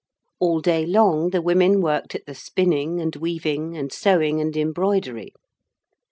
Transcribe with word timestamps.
All 0.39 0.61
day 0.61 0.83
long 0.87 1.29
the 1.29 1.43
women 1.43 1.79
worked 1.79 2.15
at 2.15 2.25
the 2.25 2.33
spinning 2.33 2.99
and 2.99 3.15
weaving 3.17 3.77
and 3.77 3.91
sewing 3.91 4.41
and 4.41 4.57
embroidery. 4.57 5.31